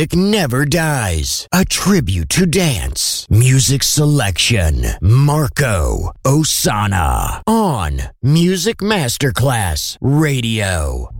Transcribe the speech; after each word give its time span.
Music 0.00 0.16
never 0.16 0.64
dies. 0.64 1.46
A 1.52 1.62
tribute 1.62 2.30
to 2.30 2.46
dance. 2.46 3.26
Music 3.28 3.82
selection. 3.82 4.86
Marco 5.02 6.12
Ossanna 6.24 7.42
on 7.46 8.00
Music 8.22 8.78
Masterclass 8.78 9.98
Radio. 10.00 11.10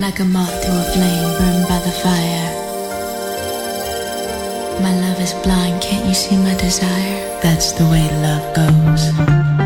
Like 0.00 0.20
a 0.20 0.24
moth 0.24 0.62
to 0.62 0.70
a 0.70 0.84
flame 0.94 1.30
burned 1.36 1.68
by 1.68 1.78
the 1.84 1.92
fire. 2.00 2.48
My 4.80 4.98
love 5.02 5.20
is 5.20 5.34
blind, 5.44 5.82
can't 5.82 6.06
you 6.06 6.14
see 6.14 6.38
my 6.38 6.54
desire? 6.54 7.40
That's 7.42 7.72
the 7.72 7.84
way 7.84 8.08
love 8.22 8.56
goes. 8.56 9.65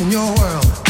In 0.00 0.89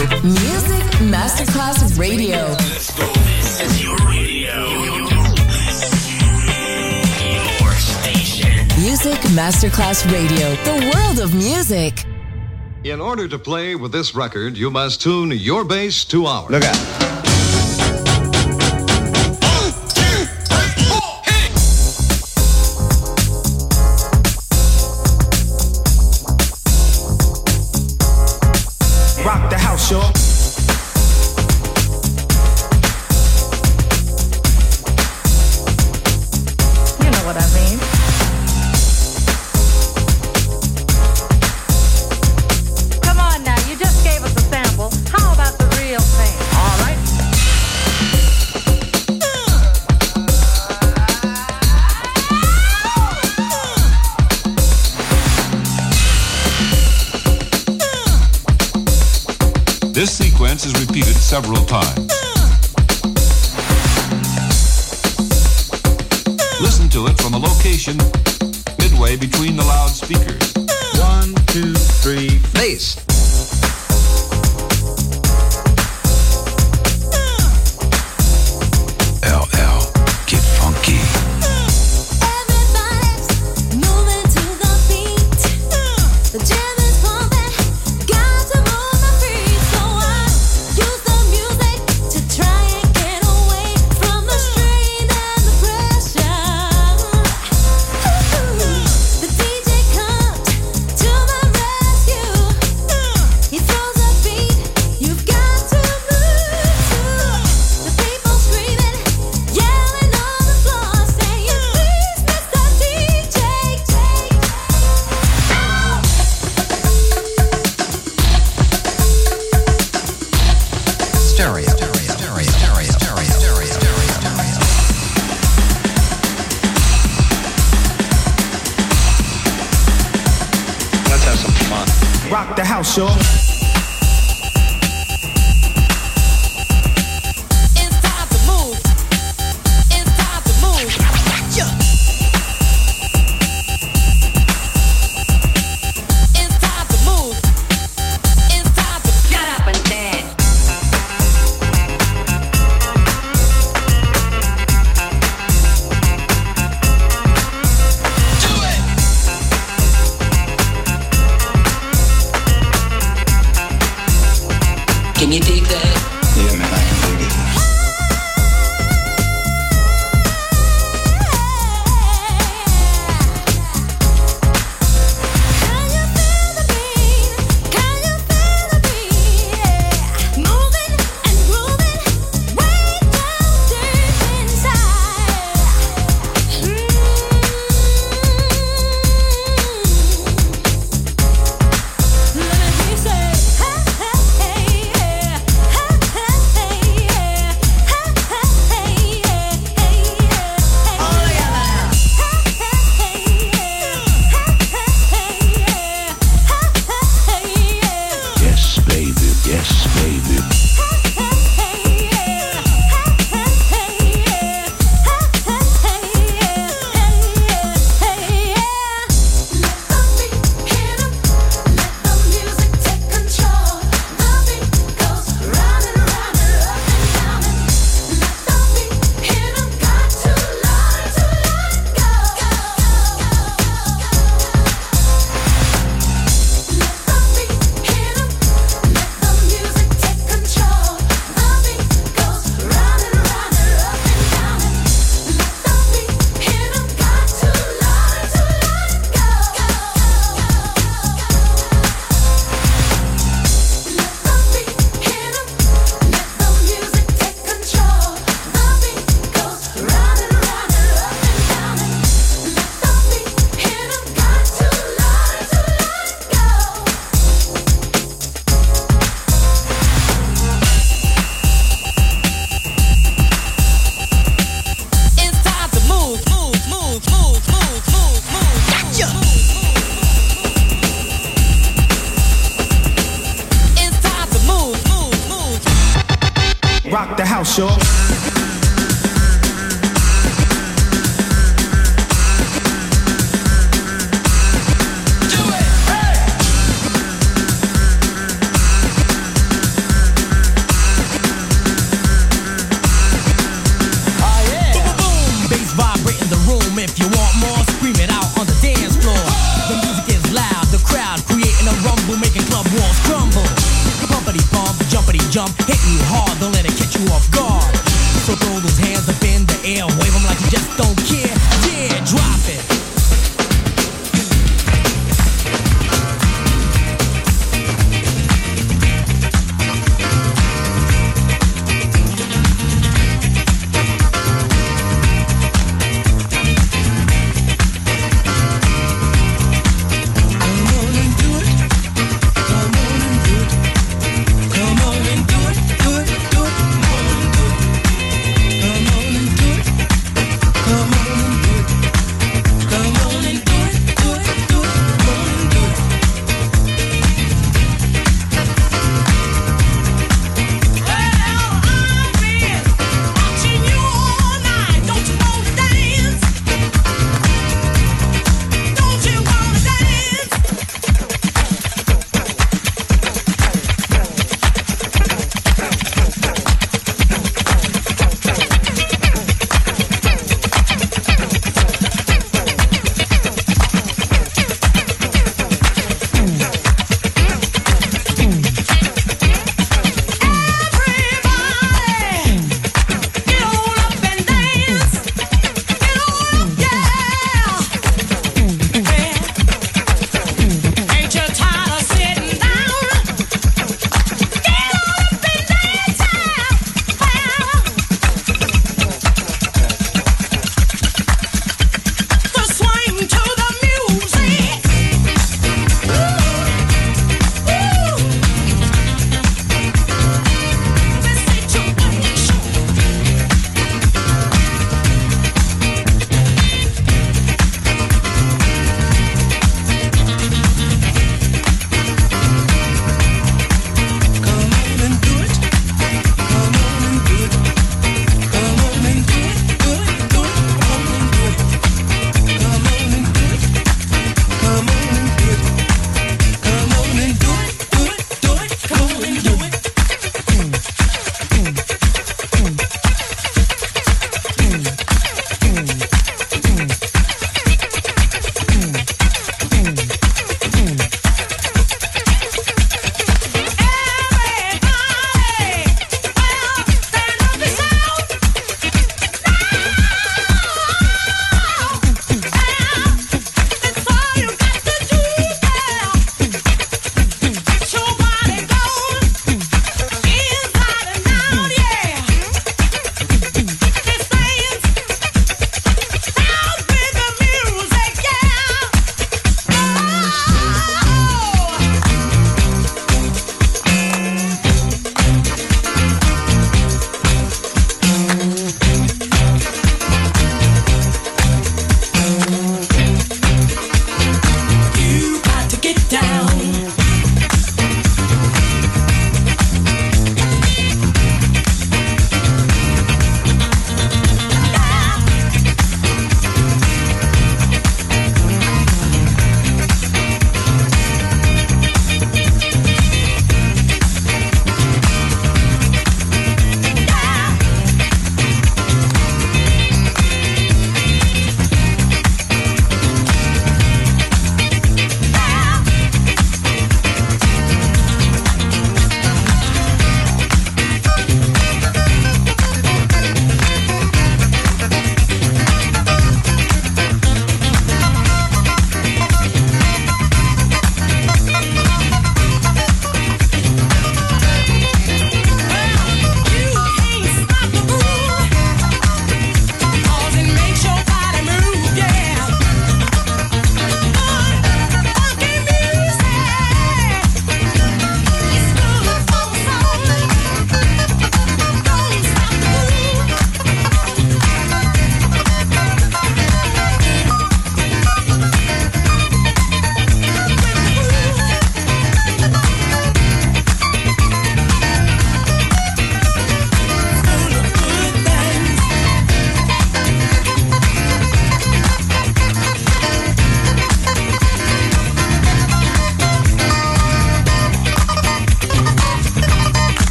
Music 0.00 0.82
Masterclass 1.12 1.98
Radio. 1.98 2.54
This 2.54 3.60
is 3.60 3.82
your 3.82 3.96
radio. 3.98 4.70
Your 7.34 7.74
station. 7.74 8.66
Music 8.80 9.18
Masterclass 9.36 10.10
Radio. 10.10 10.54
The 10.64 10.90
world 10.94 11.20
of 11.20 11.34
music. 11.34 12.06
In 12.84 12.98
order 12.98 13.28
to 13.28 13.38
play 13.38 13.74
with 13.74 13.92
this 13.92 14.14
record, 14.14 14.56
you 14.56 14.70
must 14.70 15.02
tune 15.02 15.32
your 15.32 15.66
bass 15.66 16.06
two 16.06 16.26
hours. 16.26 16.50
Look 16.50 16.64
out. 16.64 16.99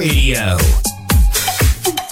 Radio. 0.00 0.59